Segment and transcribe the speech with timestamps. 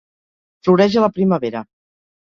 [0.67, 1.65] Floreix a la primavera.